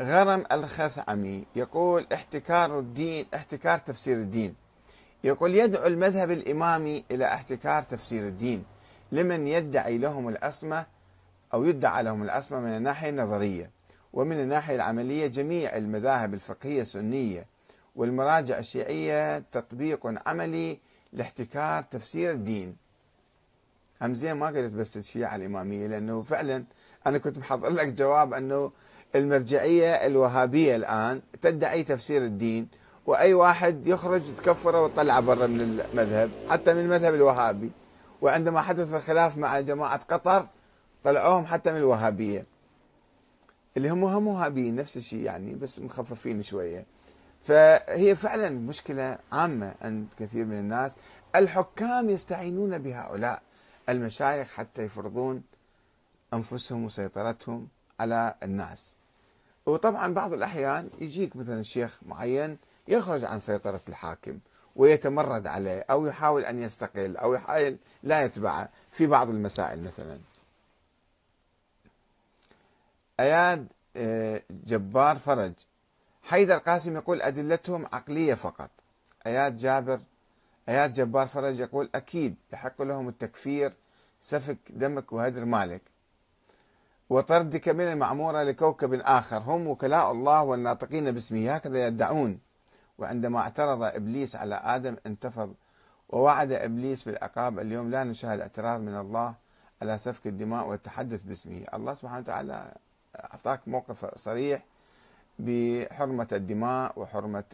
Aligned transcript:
غرم 0.00 0.44
الخثعمي 0.52 1.44
يقول 1.56 2.06
احتكار 2.12 2.78
الدين 2.78 3.26
احتكار 3.34 3.78
تفسير 3.78 4.16
الدين. 4.16 4.54
يقول 5.24 5.54
يدعو 5.54 5.86
المذهب 5.86 6.30
الإمامي 6.30 7.04
إلى 7.10 7.24
احتكار 7.24 7.82
تفسير 7.82 8.26
الدين. 8.26 8.64
لمن 9.12 9.46
يدعي 9.46 9.98
لهم 9.98 10.28
العصمة 10.28 10.86
أو 11.54 11.64
يدعى 11.64 12.02
لهم 12.02 12.22
العصمة 12.22 12.60
من 12.60 12.76
الناحية 12.76 13.08
النظرية 13.08 13.70
ومن 14.12 14.40
الناحية 14.40 14.76
العملية 14.76 15.26
جميع 15.26 15.76
المذاهب 15.76 16.34
الفقهية 16.34 16.84
سنية 16.84 17.46
والمراجع 17.96 18.58
الشيعية 18.58 19.38
تطبيق 19.38 20.28
عملي 20.28 20.78
لاحتكار 21.12 21.82
تفسير 21.82 22.32
الدين. 22.32 22.76
هم 24.02 24.14
زين 24.14 24.32
ما 24.32 24.46
قلت 24.46 24.72
بس 24.72 24.96
الشيعة 24.96 25.36
الإمامية 25.36 25.86
لأنه 25.86 26.22
فعلا 26.22 26.64
أنا 27.06 27.18
كنت 27.18 27.38
محضر 27.38 27.70
لك 27.70 27.92
جواب 27.92 28.34
أنه 28.34 28.72
المرجعية 29.18 29.90
الوهابية 29.90 30.76
الآن 30.76 31.20
تدعي 31.42 31.82
تفسير 31.82 32.24
الدين 32.24 32.68
وأي 33.06 33.34
واحد 33.34 33.86
يخرج 33.86 34.22
تكفره 34.36 34.84
وتطلعه 34.84 35.20
برا 35.20 35.46
من 35.46 35.60
المذهب 35.60 36.30
حتى 36.50 36.74
من 36.74 36.80
المذهب 36.80 37.14
الوهابي. 37.14 37.70
وعندما 38.22 38.60
حدث 38.60 38.94
الخلاف 38.94 39.36
مع 39.36 39.60
جماعة 39.60 40.04
قطر 40.04 40.46
طلعوهم 41.04 41.46
حتى 41.46 41.70
من 41.70 41.76
الوهابية. 41.76 42.46
اللي 43.76 43.88
هم 43.88 44.04
هم 44.04 44.26
وهابيين 44.26 44.76
نفس 44.76 44.96
الشيء 44.96 45.22
يعني 45.22 45.54
بس 45.54 45.78
مخففين 45.78 46.42
شوية. 46.42 46.86
فهي 47.44 48.16
فعلا 48.16 48.50
مشكلة 48.50 49.18
عامة 49.32 49.74
عند 49.82 50.06
كثير 50.18 50.44
من 50.44 50.58
الناس. 50.58 50.92
الحكام 51.36 52.10
يستعينون 52.10 52.78
بهؤلاء. 52.78 53.42
المشايخ 53.88 54.52
حتى 54.52 54.82
يفرضون 54.82 55.42
أنفسهم 56.34 56.84
وسيطرتهم 56.84 57.68
على 58.00 58.34
الناس. 58.42 58.95
وطبعا 59.66 60.14
بعض 60.14 60.32
الأحيان 60.32 60.90
يجيك 61.00 61.36
مثلا 61.36 61.62
شيخ 61.62 61.98
معين 62.06 62.58
يخرج 62.88 63.24
عن 63.24 63.38
سيطرة 63.38 63.80
الحاكم 63.88 64.38
ويتمرد 64.76 65.46
عليه 65.46 65.84
أو 65.90 66.06
يحاول 66.06 66.44
أن 66.44 66.62
يستقل 66.62 67.16
أو 67.16 67.34
يحاول 67.34 67.76
لا 68.02 68.24
يتبعه 68.24 68.68
في 68.92 69.06
بعض 69.06 69.30
المسائل 69.30 69.82
مثلا. 69.84 70.18
أياد 73.20 73.66
آه، 73.96 74.42
جبار 74.50 75.18
فرج 75.18 75.52
حيدر 76.22 76.58
قاسم 76.58 76.96
يقول 76.96 77.22
أدلتهم 77.22 77.86
عقلية 77.92 78.34
فقط. 78.34 78.70
أياد 79.26 79.56
جابر 79.56 80.00
أياد 80.68 80.92
جبار 80.92 81.28
فرج 81.28 81.60
يقول 81.60 81.90
أكيد 81.94 82.36
يحق 82.52 82.82
لهم 82.82 83.08
التكفير 83.08 83.72
سفك 84.22 84.58
دمك 84.70 85.12
وهدر 85.12 85.44
مالك. 85.44 85.82
وطردك 87.10 87.68
من 87.68 87.84
المعمورة 87.84 88.42
لكوكب 88.42 88.94
آخر. 88.94 89.38
هم 89.38 89.66
وكلاء 89.66 90.12
الله 90.12 90.42
والناطقين 90.42 91.10
باسمه. 91.10 91.54
هكذا 91.54 91.86
يدعون. 91.86 92.38
وعندما 92.98 93.38
اعترض 93.38 93.82
إبليس 93.82 94.36
على 94.36 94.60
آدم 94.64 94.96
انتفض. 95.06 95.54
ووعد 96.08 96.52
إبليس 96.52 97.02
بالعقاب. 97.02 97.58
اليوم 97.58 97.90
لا 97.90 98.04
نشاهد 98.04 98.40
اعتراض 98.40 98.80
من 98.80 98.96
الله 98.96 99.34
على 99.82 99.98
سفك 99.98 100.26
الدماء 100.26 100.68
والتحدث 100.68 101.22
باسمه. 101.22 101.64
الله 101.74 101.94
سبحانه 101.94 102.20
وتعالى 102.20 102.72
أعطاك 103.16 103.60
موقف 103.66 104.18
صريح 104.18 104.64
بحرمة 105.38 106.28
الدماء 106.32 106.92
وحرمة 106.96 107.44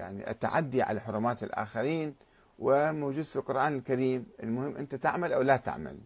يعني 0.00 0.30
التعدي 0.30 0.82
على 0.82 1.00
حرمات 1.00 1.42
الآخرين. 1.42 2.14
وموجود 2.58 3.24
في 3.24 3.36
القرآن 3.36 3.76
الكريم. 3.76 4.26
المهم 4.42 4.76
أنت 4.76 4.94
تعمل 4.94 5.32
أو 5.32 5.42
لا 5.42 5.56
تعمل. 5.56 5.98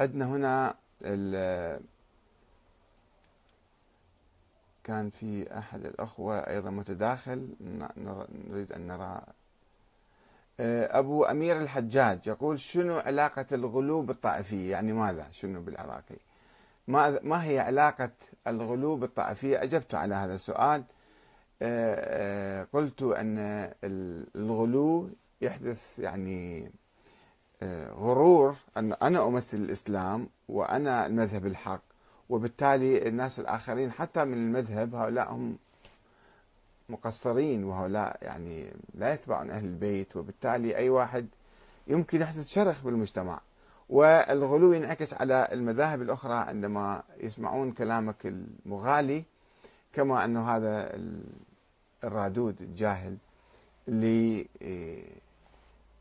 عندنا 0.00 0.26
هنا 0.26 0.74
كان 4.84 5.10
في 5.10 5.58
أحد 5.58 5.86
الأخوة 5.86 6.38
أيضا 6.38 6.70
متداخل 6.70 7.48
نريد 8.50 8.72
أن 8.72 8.86
نرى. 8.86 9.22
آه، 10.60 10.98
أبو 10.98 11.24
أمير 11.24 11.60
الحجاج 11.60 12.26
يقول 12.26 12.60
شنو 12.60 12.98
علاقة 12.98 13.46
الغلو 13.52 14.02
بالطائفية؟ 14.02 14.70
يعني 14.70 14.92
ماذا؟ 14.92 15.26
شنو 15.30 15.62
بالعراقي؟ 15.62 16.16
ما, 16.88 17.18
ما 17.22 17.44
هي 17.44 17.58
علاقة 17.58 18.10
الغلو 18.46 18.96
بالطائفية؟ 18.96 19.62
أجبت 19.62 19.94
على 19.94 20.14
هذا 20.14 20.34
السؤال. 20.34 20.84
آه، 21.62 21.94
آه، 22.62 22.66
قلت 22.72 23.02
أن 23.02 23.38
الغلو 24.36 25.10
يحدث 25.40 25.98
يعني 25.98 26.70
غرور 27.98 28.56
أن 28.76 28.92
أنا 28.92 29.26
أمثل 29.26 29.56
الإسلام 29.56 30.28
وأنا 30.48 31.06
المذهب 31.06 31.46
الحق 31.46 31.82
وبالتالي 32.28 33.08
الناس 33.08 33.40
الآخرين 33.40 33.90
حتى 33.92 34.24
من 34.24 34.34
المذهب 34.34 34.94
هؤلاء 34.94 35.32
هم 35.32 35.56
مقصرين 36.88 37.64
وهؤلاء 37.64 38.18
يعني 38.22 38.72
لا 38.94 39.14
يتبعون 39.14 39.50
أهل 39.50 39.64
البيت 39.64 40.16
وبالتالي 40.16 40.76
أي 40.76 40.90
واحد 40.90 41.26
يمكن 41.86 42.20
يحدث 42.20 42.48
شرخ 42.48 42.82
بالمجتمع. 42.84 43.40
والغلو 43.88 44.72
ينعكس 44.72 45.14
على 45.14 45.48
المذاهب 45.52 46.02
الأخرى 46.02 46.34
عندما 46.34 47.02
يسمعون 47.20 47.72
كلامك 47.72 48.16
المغالي 48.26 49.24
كما 49.92 50.24
أنه 50.24 50.50
هذا 50.50 50.98
الرادود 52.04 52.62
الجاهل 52.62 53.16
اللي 53.88 54.46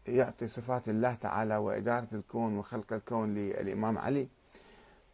يعطي 0.08 0.48
صفات 0.48 0.90
الله 0.90 1.14
تعالى 1.14 1.58
وإدارة 1.58 2.08
الكون 2.14 2.58
وخلق 2.58 2.94
الكون 2.94 3.34
للإمام 3.34 3.98
علي. 3.98 4.28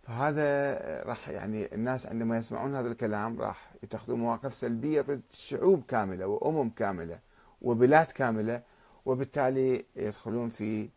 فهذا 0.03 0.73
راح 1.03 1.29
يعني 1.29 1.75
الناس 1.75 2.05
عندما 2.07 2.37
يسمعون 2.37 2.75
هذا 2.75 2.91
الكلام 2.91 3.41
راح 3.41 3.71
يتخذون 3.83 4.19
مواقف 4.19 4.53
سلبية 4.53 5.01
ضد 5.01 5.21
شعوب 5.29 5.83
كاملة 5.87 6.27
وأمم 6.27 6.69
كاملة 6.69 7.19
وبلاد 7.61 8.05
كاملة 8.05 8.61
وبالتالي 9.05 9.85
يدخلون 9.95 10.49
في 10.49 10.89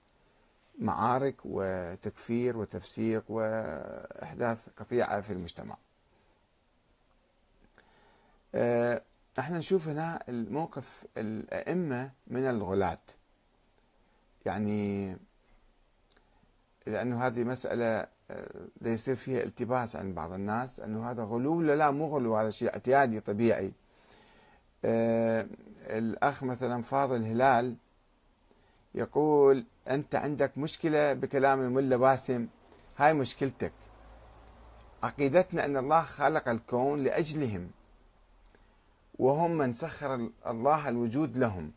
معارك 0.79 1.37
وتكفير 1.45 2.57
وتفسيق 2.57 3.25
وإحداث 3.29 4.69
قطيعة 4.77 5.21
في 5.21 5.33
المجتمع. 5.33 5.77
آه، 8.55 9.03
إحنا 9.39 9.59
نشوف 9.59 9.89
هنا 9.89 10.23
الموقف 10.29 11.05
الأئمة 11.17 12.11
من 12.27 12.47
الغلاة. 12.49 12.99
يعني 14.47 15.17
لأنه 16.87 17.27
هذه 17.27 17.45
مسألة 17.45 18.07
يصير 18.83 19.17
فيها 19.17 19.43
التباس 19.43 19.97
عند 19.97 20.15
بعض 20.15 20.33
الناس 20.33 20.81
أنه 20.81 21.11
هذا 21.11 21.23
غلو 21.25 21.61
لا 21.63 21.77
لا؟ 21.77 21.91
مو 21.91 22.07
غلو 22.07 22.37
هذا 22.37 22.51
شيء 22.51 22.69
اعتيادي 22.69 23.21
طبيعي. 23.21 23.73
آه 24.85 25.47
الأخ 25.87 26.45
مثلا 26.45 26.83
فاضل 26.83 27.25
هلال 27.25 27.77
يقول 28.95 29.65
أنت 29.89 30.15
عندك 30.15 30.59
مشكلة 30.59 31.13
بكلام 31.13 31.61
الملا 31.61 31.97
باسم 31.97 32.47
هاي 32.99 33.13
مشكلتك. 33.15 33.73
عقيدتنا 35.03 35.65
أن 35.65 35.77
الله 35.77 36.03
خلق 36.03 36.49
الكون 36.49 37.03
لأجلهم 37.03 37.71
وهم 39.19 39.51
من 39.51 39.73
سخر 39.73 40.31
الله 40.47 40.89
الوجود 40.89 41.37
لهم. 41.37 41.73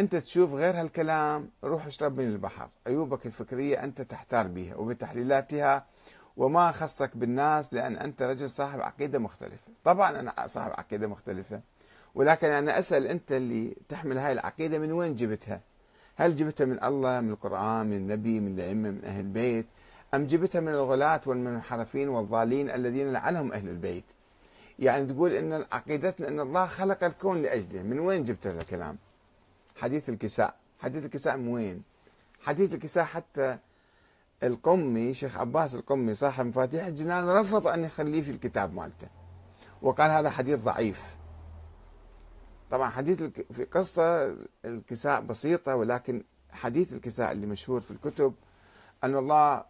أنت 0.00 0.16
تشوف 0.16 0.54
غير 0.54 0.80
هالكلام 0.80 1.50
روح 1.64 1.86
اشرب 1.86 2.20
من 2.20 2.26
البحر. 2.28 2.68
عيوبك 2.86 3.26
الفكرية 3.26 3.84
أنت 3.84 4.02
تحتار 4.02 4.46
بها 4.46 4.76
وبتحليلاتها 4.76 5.86
وما 6.36 6.70
خصك 6.70 7.16
بالناس 7.16 7.74
لأن 7.74 7.96
أنت 7.96 8.22
رجل 8.22 8.50
صاحب 8.50 8.80
عقيدة 8.80 9.18
مختلفة. 9.18 9.72
طبعا 9.84 10.20
أنا 10.20 10.46
صاحب 10.46 10.70
عقيدة 10.70 11.06
مختلفة 11.06 11.60
ولكن 12.14 12.46
أنا 12.46 12.78
أسأل 12.78 13.06
أنت 13.06 13.32
اللي 13.32 13.76
تحمل 13.88 14.18
هاي 14.18 14.32
العقيدة 14.32 14.78
من 14.78 14.92
وين 14.92 15.14
جبتها؟ 15.14 15.60
هل 16.16 16.36
جبتها 16.36 16.64
من 16.64 16.84
الله 16.84 17.20
من 17.20 17.30
القرآن 17.30 17.86
من 17.86 17.96
النبي 17.96 18.40
من 18.40 18.54
الأئمة 18.54 18.90
من 18.90 19.04
أهل 19.04 19.20
البيت؟ 19.20 19.66
أم 20.14 20.26
جبتها 20.26 20.60
من 20.60 20.68
الغلاة 20.68 21.20
والمنحرفين 21.26 22.08
والضالين 22.08 22.70
الذين 22.70 23.12
لعنهم 23.12 23.52
أهل 23.52 23.68
البيت؟ 23.68 24.04
يعني 24.78 25.06
تقول 25.06 25.32
أن 25.32 25.64
عقيدتنا 25.72 26.28
أن 26.28 26.40
الله 26.40 26.66
خلق 26.66 27.04
الكون 27.04 27.42
لأجله 27.42 27.82
من 27.82 27.98
وين 27.98 28.24
جبت 28.24 28.46
هذا 28.46 28.60
الكلام؟ 28.60 28.96
حديث 29.74 30.08
الكساء. 30.08 30.54
حديث 30.78 31.04
الكساء 31.04 31.36
من 31.36 31.48
وين؟ 31.48 31.82
حديث 32.40 32.74
الكساء 32.74 33.04
حتى 33.04 33.58
القمي 34.42 35.14
شيخ 35.14 35.38
عباس 35.38 35.74
القمي 35.74 36.14
صاحب 36.14 36.46
مفاتيح 36.46 36.86
الجنان 36.86 37.28
رفض 37.28 37.66
أن 37.66 37.84
يخليه 37.84 38.22
في 38.22 38.30
الكتاب 38.30 38.74
مالته. 38.74 39.08
وقال 39.82 40.10
هذا 40.10 40.30
حديث 40.30 40.58
ضعيف. 40.58 41.16
طبعا 42.70 42.90
حديث 42.90 43.22
في 43.52 43.64
قصة 43.64 44.36
الكساء 44.64 45.20
بسيطة 45.20 45.76
ولكن 45.76 46.24
حديث 46.52 46.92
الكساء 46.92 47.32
اللي 47.32 47.46
مشهور 47.46 47.80
في 47.80 47.90
الكتب 47.90 48.34
أن 49.04 49.16
الله 49.16 49.64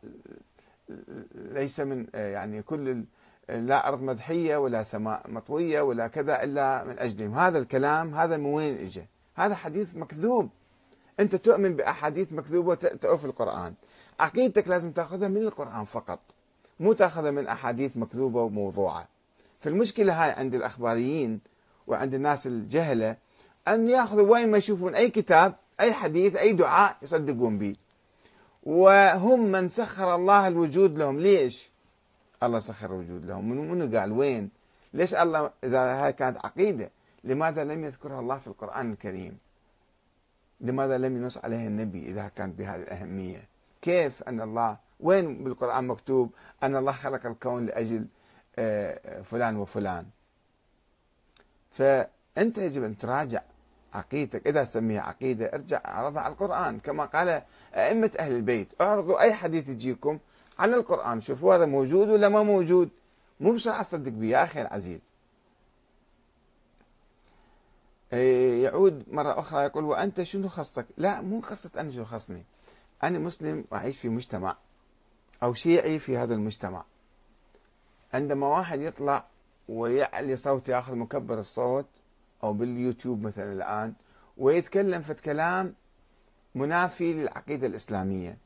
ليس 1.35 1.81
من 1.81 2.07
يعني 2.15 2.63
كل 2.63 3.05
لا 3.49 3.89
أرض 3.89 4.03
مدحية 4.03 4.57
ولا 4.57 4.83
سماء 4.83 5.31
مطوية 5.31 5.81
ولا 5.81 6.09
كذا 6.09 6.43
إلا 6.43 6.85
من 6.85 6.99
أجلهم. 6.99 7.35
هذا 7.35 7.59
الكلام 7.59 8.15
هذا 8.15 8.37
من 8.37 8.47
وين 8.47 8.79
إجا؟ 8.79 9.07
هذا 9.35 9.55
حديث 9.55 9.97
مكذوب. 9.97 10.49
أنت 11.21 11.37
تؤمن 11.37 11.77
بأحاديث 11.77 12.33
مكذوبة 12.33 12.69
وتؤف 12.69 13.25
القرآن. 13.25 13.75
عقيدتك 14.21 14.69
لازم 14.69 14.93
تأخذها 14.93 15.29
من 15.29 15.43
القرآن 15.43 15.85
فقط 15.85 16.21
مو 16.81 16.93
تأخذها 16.93 17.31
من 17.31 17.47
أحاديث 17.47 17.97
مكذوبة 17.97 18.43
وموضوعة. 18.43 19.09
فالمشكلة 19.61 20.25
هاي 20.25 20.31
عند 20.31 20.55
الأخباريين 20.55 21.41
وعند 21.87 22.15
الناس 22.15 22.47
الجهلة 22.47 23.17
أن 23.69 23.89
يأخذوا 23.89 24.33
وين 24.33 24.51
ما 24.51 24.59
يشوفون 24.59 24.95
أي 24.95 25.11
كتاب 25.11 25.55
أي 25.81 25.93
حديث 25.93 26.37
أي 26.37 26.53
دعاء 26.53 26.97
يصدقون 27.03 27.59
به. 27.59 27.77
وهم 28.63 29.53
من 29.53 29.69
سخر 29.69 30.15
الله 30.15 30.49
الوجود 30.49 30.99
لهم. 30.99 31.21
ليش؟ 31.21 31.71
الله 32.43 32.59
سخر 32.59 32.87
الوجود 32.87 33.27
لهم. 33.27 33.49
منو 33.49 33.99
قال 33.99 34.13
وين؟ 34.13 34.51
ليش 34.95 35.15
الله 35.15 35.51
إذا 35.65 35.81
هاي 35.81 36.13
كانت 36.13 36.47
عقيدة؟ 36.47 36.91
لماذا 37.25 37.65
لم 37.65 37.85
يذكرها 37.85 38.21
الله 38.21 38.39
في 38.39 38.47
القرآن 38.47 38.93
الكريم؟ 38.93 39.39
لماذا 40.61 40.99
لم 40.99 41.17
ينص 41.17 41.39
عليها 41.39 41.67
النبي 41.67 42.07
إذا 42.11 42.29
كانت 42.29 42.59
بهذه 42.59 42.83
الأهمية؟ 42.83 43.49
كيف 43.83 44.23
أن 44.23 44.41
الله 44.41 44.77
وين 45.01 45.45
بالقرآن 45.45 45.87
مكتوب 45.87 46.35
أن 46.63 46.77
الله 46.77 46.93
خلق 46.93 47.27
الكون 47.27 47.67
لأجل 47.67 48.07
آه، 48.59 49.23
فلان 49.23 49.57
وفلان؟ 49.57 50.07
فأنت 51.71 52.59
يجب 52.59 52.85
أن 52.85 52.99
تراجع 52.99 53.43
عقيدتك 53.95 54.47
إذا 54.47 54.65
سميها 54.65 55.03
عقيدة 55.03 55.47
ارجع 55.47 55.81
اعرضها 55.87 56.23
على 56.23 56.33
القرآن 56.33 56.79
كما 56.79 57.05
قال 57.05 57.43
أئمة 57.75 58.11
أهل 58.19 58.33
البيت. 58.33 58.69
اعرضوا 58.81 59.21
أي 59.21 59.35
حديث 59.35 59.69
يجيكم 59.69 60.19
على 60.59 60.77
القرآن 60.77 61.21
شوفوا 61.21 61.55
هذا 61.57 61.67
موجود 61.67 62.09
ولا 62.09 62.29
ما 62.29 62.43
موجود؟ 62.43 62.89
مو 63.41 63.53
بسرعة 63.53 63.83
تصدق 63.83 64.13
به 64.13 64.27
يا 64.27 64.45
أخي 64.45 64.63
العزيز. 64.63 65.01
يعود 68.63 69.05
مرة 69.13 69.39
أخرى 69.39 69.63
يقول 69.65 69.85
وأنت 69.85 70.23
شنو 70.23 70.49
خصك؟ 70.49 70.87
لا 70.97 71.21
مو 71.21 71.41
قصة 71.41 71.71
أنا 71.79 71.91
شو 71.91 72.05
خصني؟ 72.05 72.45
أنا 73.03 73.19
مسلم 73.19 73.65
وأعيش 73.71 73.99
في 73.99 74.09
مجتمع 74.09 74.57
أو 75.43 75.55
شيعي 75.55 75.99
في 75.99 76.17
هذا 76.17 76.35
المجتمع. 76.35 76.85
عندما 78.15 78.47
واحد 78.47 78.81
يطلع 78.81 79.25
ويعلي 79.69 80.37
صوته 80.37 80.71
ياخذ 80.71 80.95
مكبر 80.95 81.39
الصوت 81.39 81.87
أو 82.43 82.53
باليوتيوب 82.53 83.23
مثلا 83.23 83.53
الآن 83.53 83.93
ويتكلم 84.39 85.03
في 85.03 85.15
كلام 85.15 85.75
منافي 86.55 87.13
للعقيدة 87.13 87.67
الإسلامية 87.67 88.39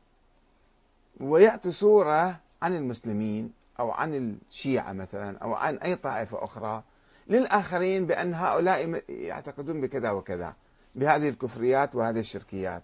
ويعطي 1.21 1.71
صورة 1.71 2.41
عن 2.63 2.77
المسلمين 2.77 3.53
أو 3.81 3.91
عن 3.91 4.15
الشيعة 4.15 4.93
مثلا 4.93 5.39
أو 5.39 5.55
عن 5.55 5.77
أي 5.77 5.97
طائفة 5.97 6.45
أخرى 6.45 6.83
للآخرين 7.29 8.07
بأن 8.07 8.35
هؤلاء 8.35 9.03
يعتقدون 9.09 9.81
بكذا 9.81 10.11
وكذا 10.11 10.55
بهذه 10.95 11.29
الكفريات 11.29 11.95
وهذه 11.95 12.21
الشركيات. 12.21 12.83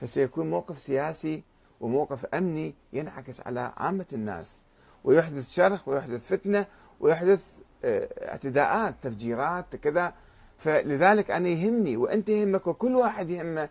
فسيكون 0.00 0.50
موقف 0.50 0.78
سياسي 0.78 1.42
وموقف 1.80 2.26
أمني 2.26 2.74
ينعكس 2.92 3.40
على 3.40 3.72
عامة 3.76 4.06
الناس 4.12 4.60
ويحدث 5.04 5.50
شرخ 5.50 5.88
ويحدث 5.88 6.26
فتنة 6.26 6.66
ويحدث 7.00 7.60
آه، 7.84 8.08
اعتداءات 8.28 8.94
تفجيرات 9.02 9.76
كذا. 9.76 10.14
فلذلك 10.58 11.30
أنا 11.30 11.48
يهمني 11.48 11.96
وأنت 11.96 12.28
يهمك 12.28 12.66
وكل 12.66 12.94
واحد 12.96 13.30
يهمه 13.30 13.68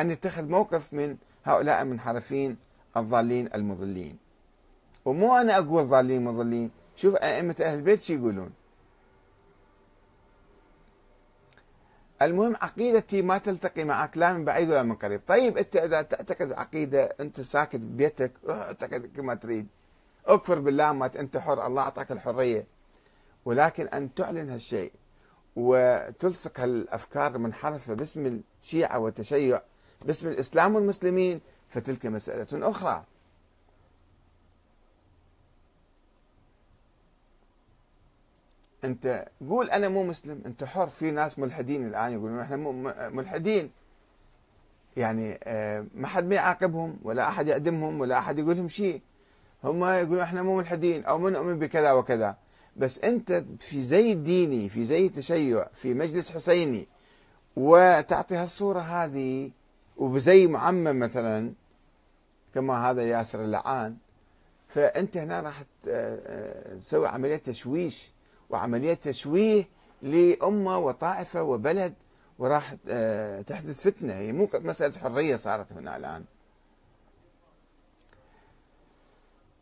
أن 0.00 0.10
يتخذ 0.10 0.44
موقف 0.44 0.92
من 0.92 1.16
هؤلاء 1.44 1.82
المنحرفين 1.82 2.56
الضالين 2.96 3.48
المضلين. 3.54 4.16
ومو 5.04 5.36
أنا 5.36 5.58
أقول 5.58 5.88
ضالين 5.88 6.24
مضلين. 6.24 6.70
شوف 6.96 7.14
أئمة 7.14 7.56
أهل 7.60 7.78
البيت 7.78 8.02
شو 8.02 8.12
يقولون؟ 8.12 8.50
المهم 12.22 12.56
عقيدتي 12.62 13.22
ما 13.22 13.38
تلتقي 13.38 13.84
معك 13.84 14.18
لا 14.18 14.32
من 14.32 14.44
بعيد 14.44 14.70
ولا 14.70 14.82
من 14.82 14.94
قريب. 14.94 15.20
طيب 15.26 15.58
أنت 15.58 15.76
إذا 15.76 16.02
تعتقد 16.02 16.52
عقيده 16.52 17.14
أنت 17.20 17.40
ساكت 17.40 17.76
ببيتك 17.76 18.32
روح 18.44 18.56
اعتقد 18.56 19.06
كما 19.16 19.34
تريد. 19.34 19.66
اكفر 20.26 20.58
بالله 20.58 20.92
ما 20.92 21.10
أنت 21.16 21.38
حر 21.38 21.66
الله 21.66 21.82
أعطاك 21.82 22.12
الحرية. 22.12 22.66
ولكن 23.44 23.88
أن 23.88 24.14
تعلن 24.14 24.50
هالشيء 24.50 24.92
وتلصق 25.56 26.60
هالأفكار 26.60 27.36
المنحرفه 27.36 27.94
باسم 27.94 28.40
الشيعة 28.62 28.98
والتشيع 28.98 29.62
باسم 30.04 30.28
الإسلام 30.28 30.74
والمسلمين 30.74 31.40
فتلك 31.68 32.06
مسألة 32.06 32.70
أخرى. 32.70 33.04
انت 38.84 39.28
قول 39.48 39.70
أنا 39.70 39.88
مو 39.88 40.04
مسلم 40.04 40.42
انت 40.46 40.64
حر. 40.64 40.88
في 40.88 41.10
ناس 41.10 41.38
ملحدين 41.38 41.86
الآن 41.86 42.12
يقولون 42.12 42.40
إحنا 42.40 42.56
ملحدين. 43.08 43.70
يعني 44.96 45.38
آه، 45.44 45.86
ما 45.94 46.06
حد 46.06 46.24
ما 46.24 46.34
يعاقبهم 46.34 46.98
ولا 47.02 47.28
أحد 47.28 47.48
يعدمهم 47.48 48.00
ولا 48.00 48.18
أحد 48.18 48.38
يقول 48.38 48.56
لهم 48.56 48.68
شيء. 48.68 49.00
هم 49.64 49.84
يقولون 49.84 50.20
إحنا 50.20 50.42
مو 50.42 50.56
ملحدين 50.56 51.04
أو 51.04 51.18
من 51.18 51.32
نؤمن 51.32 51.58
بكذا 51.58 51.92
وكذا. 51.92 52.36
بس 52.76 52.98
أنت 52.98 53.44
في 53.60 53.82
زي 53.82 54.14
ديني 54.14 54.68
في 54.68 54.84
زي 54.84 55.08
تشيع 55.08 55.66
في 55.74 55.94
مجلس 55.94 56.30
حسيني 56.30 56.88
وتعطي 57.56 58.36
هالصورة 58.36 58.80
هذه 58.80 59.50
وبزي 59.96 60.46
معمم 60.46 60.98
مثلا 60.98 61.52
كما 62.54 62.90
هذا 62.90 63.02
ياسر 63.02 63.44
اللعان 63.44 63.96
فأنت 64.68 65.16
هنا 65.16 65.40
راح 65.40 65.62
تسوي 66.78 67.08
عملية 67.08 67.36
تشويش. 67.36 68.12
وعملية 68.50 68.94
تشويه 68.94 69.64
لأمة 70.02 70.78
وطائفة 70.78 71.42
وبلد 71.42 71.94
وراح 72.38 72.74
تحدث 73.46 73.80
فتنة. 73.80 74.14
هي 74.14 74.32
مو 74.32 74.48
مسألة 74.54 74.98
حرية 74.98 75.36
صارت 75.36 75.72
هنا 75.72 75.96
الآن. 75.96 76.24